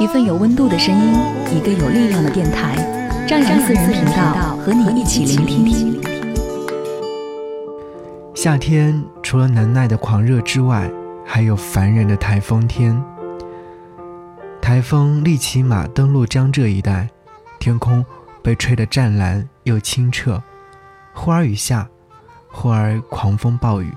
[0.00, 1.12] 一份有温度的声音，
[1.52, 2.76] 一个有力量的电台，
[3.26, 6.00] 张扬私人频道和你一起聆听。
[8.32, 10.88] 夏天除了难耐的狂热之外，
[11.26, 13.02] 还有烦人的台风天。
[14.62, 17.10] 台风利奇马登陆江浙一带，
[17.58, 18.06] 天空
[18.40, 20.40] 被吹得湛蓝又清澈，
[21.12, 21.88] 忽而雨下，
[22.52, 23.92] 忽而狂风暴雨，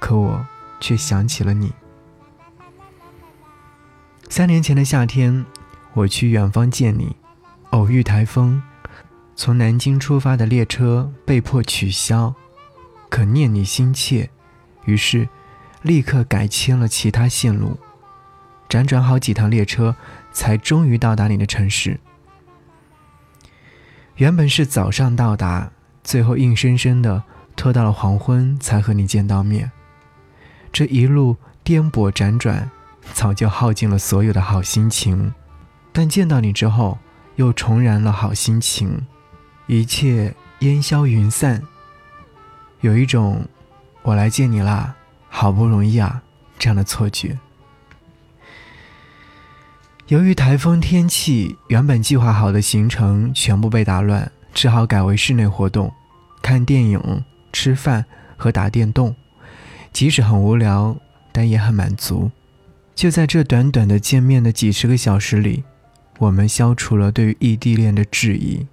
[0.00, 0.44] 可我
[0.80, 1.72] 却想起了你。
[4.34, 5.44] 三年前的夏天，
[5.92, 7.14] 我去远方见你，
[7.68, 8.62] 偶遇台风，
[9.36, 12.34] 从南京出发的列车被迫取消，
[13.10, 14.30] 可念你心切，
[14.86, 15.28] 于是
[15.82, 17.78] 立刻改签了其他线路，
[18.70, 19.94] 辗转好几趟列车，
[20.32, 22.00] 才终于到达你的城市。
[24.16, 25.70] 原本是早上到达，
[26.02, 27.22] 最后硬生生的
[27.54, 29.70] 拖到了黄昏才和你见到面，
[30.72, 32.70] 这一路颠簸辗转。
[33.14, 35.32] 早就耗尽了所有的好心情，
[35.92, 36.98] 但见到你之后，
[37.36, 39.06] 又重燃了好心情，
[39.66, 41.62] 一切烟消云散。
[42.80, 43.46] 有一种
[44.02, 44.94] 我来见你啦，
[45.28, 46.22] 好不容易啊
[46.58, 47.38] 这样的错觉。
[50.08, 55.92] 由于台风天气，原本计划好的行程全部被打乱，只好改为室内活动，
[56.42, 58.04] 看电影、吃饭
[58.36, 59.14] 和打电动。
[59.92, 60.96] 即使很无聊，
[61.30, 62.30] 但也很满足。
[62.94, 65.64] 就在这短短的见面的几十个小时里，
[66.18, 68.66] 我们消除了对于异地恋的质疑。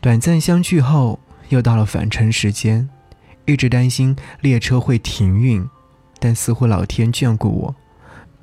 [0.00, 2.88] 短暂相聚后，又到了返程时间，
[3.44, 5.66] 一直担心列车会停运，
[6.18, 7.76] 但似乎老天眷顾我，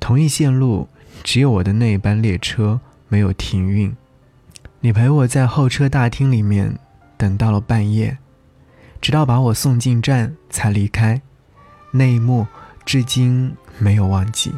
[0.00, 0.88] 同一线路
[1.22, 3.94] 只有我的那一班列车没有停运。
[4.80, 6.78] 你陪我在候车大厅里面
[7.16, 8.18] 等到了半夜，
[9.00, 11.20] 直到把我送进站才离开。
[11.92, 12.46] 那一幕。
[12.86, 14.52] 至今没有忘记。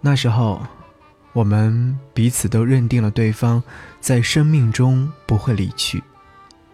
[0.00, 0.60] 那时候，
[1.32, 3.62] 我们彼此都认定了对方
[4.00, 6.02] 在生命中不会离去，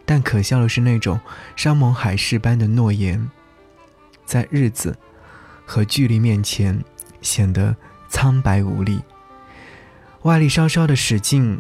[0.05, 1.21] 但可笑的是，那种
[1.55, 3.31] 山盟海誓般的诺言，
[4.25, 4.99] 在日子
[5.65, 6.83] 和距离面前
[7.21, 7.77] 显得
[8.09, 9.01] 苍白无力。
[10.23, 11.59] 外力稍稍的使劲，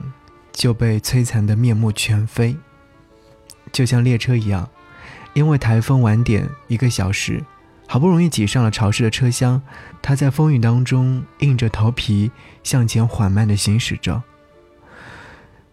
[0.52, 2.56] 就被摧残的面目全非。
[3.72, 4.68] 就像列车一样，
[5.32, 7.42] 因为台风晚点一个小时。
[7.92, 9.60] 好不容易挤上了潮湿的车厢，
[10.00, 12.30] 他在风雨当中硬着头皮
[12.62, 14.22] 向前缓慢地行驶着。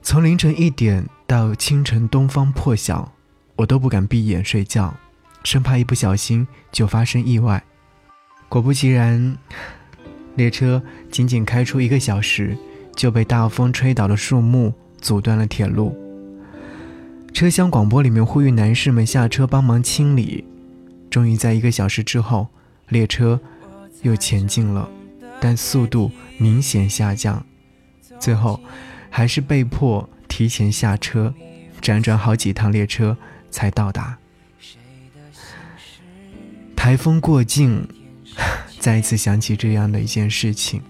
[0.02, 3.14] 从凌晨一点到清晨东方破晓，
[3.58, 4.96] 我都不敢闭眼睡觉，
[5.44, 7.64] 生怕一不小心就发生意外。
[8.50, 9.38] 果不其然，
[10.34, 12.58] 列车仅仅开出一个小时，
[12.96, 15.96] 就被大风吹倒的树木阻断了铁路。
[17.32, 20.44] 车厢广播里面呼吁男士们下车帮忙清理。
[21.10, 22.48] 终于在一个小时之后，
[22.90, 23.40] 列车
[24.02, 24.90] 又前进了，
[25.40, 27.46] 但速度明显下降，
[28.20, 28.60] 最后
[29.10, 31.34] 还是被迫提前下车，
[31.82, 33.18] 辗转好几趟列车
[33.50, 34.18] 才到达。
[36.76, 37.88] 台风过境，
[38.80, 40.82] 再一次想起这样的一件事情，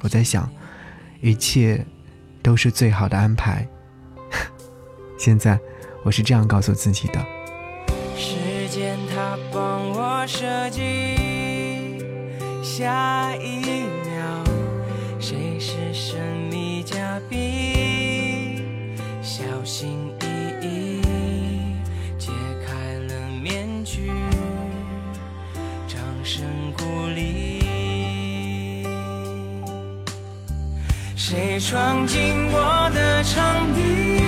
[0.00, 0.48] 我在想，
[1.20, 1.84] 一切
[2.42, 3.66] 都是最好的安排。
[5.18, 5.58] 现在，
[6.04, 7.26] 我是这样告诉自己的。
[10.28, 10.82] 设计，
[12.62, 13.60] 下一
[14.04, 14.44] 秒
[15.18, 18.94] 谁是神秘嘉宾？
[19.22, 20.26] 小心翼
[20.62, 21.00] 翼
[22.18, 22.30] 揭
[22.66, 22.74] 开
[23.08, 24.12] 了面具，
[25.86, 26.44] 掌声
[26.76, 26.84] 鼓
[27.14, 28.84] 励。
[31.16, 34.27] 谁闯进我的场地？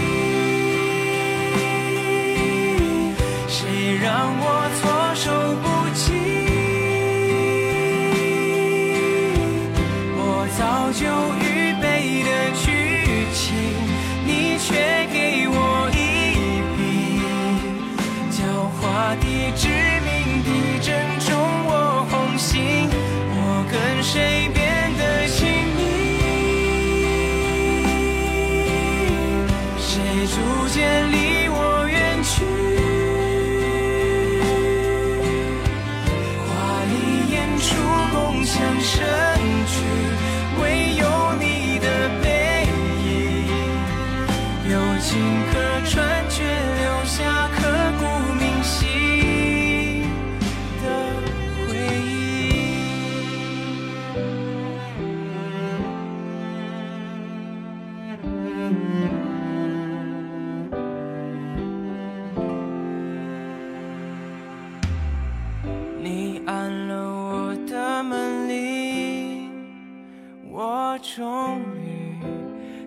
[71.16, 72.14] 终于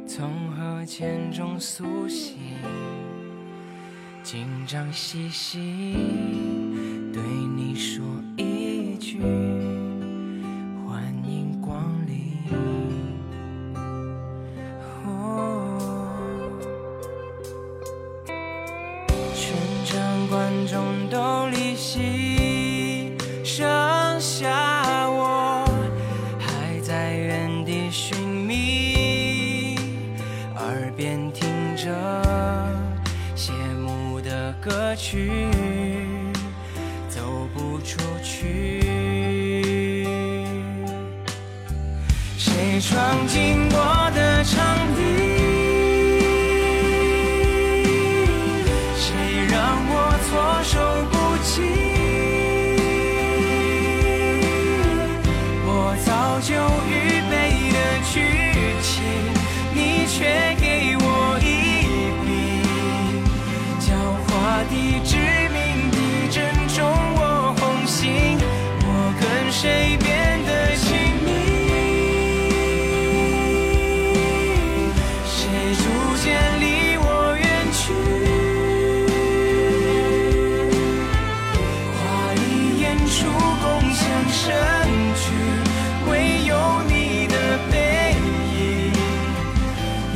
[0.08, 2.38] 从河间中苏醒，
[4.24, 5.94] 紧张兮兮
[7.12, 8.06] 对你说
[8.38, 9.20] 一句
[10.88, 12.38] 欢迎光临。
[15.06, 15.78] 哦，
[19.36, 19.54] 全
[19.84, 22.33] 场观众都离席，
[42.86, 43.73] 闯进
[83.16, 84.52] 出共享盛
[85.14, 85.30] 举，
[86.10, 86.52] 唯有
[86.88, 87.36] 你的
[87.72, 88.16] 背
[88.58, 88.92] 影，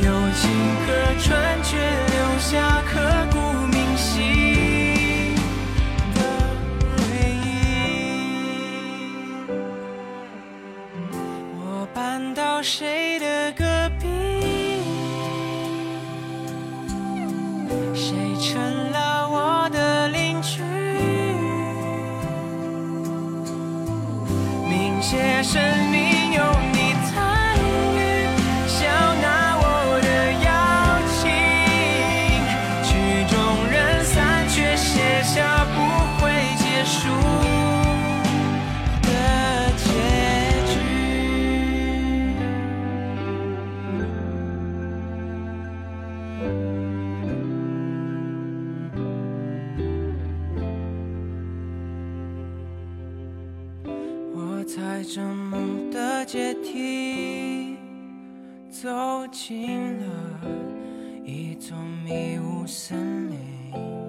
[0.02, 0.50] 有情
[0.84, 0.86] 可
[1.22, 1.30] 传，
[1.62, 2.90] 却留下刻
[3.30, 3.36] 骨
[3.68, 5.32] 铭心
[6.16, 6.20] 的
[6.96, 6.98] 回
[7.44, 7.46] 忆。
[11.54, 11.62] 我
[11.94, 12.97] 搬到谁
[25.10, 26.07] 明谢生命
[54.68, 57.74] 踩着梦的阶梯
[58.68, 58.90] 走
[59.32, 60.40] 进了
[61.24, 61.74] 一座
[62.04, 64.07] 迷雾森林。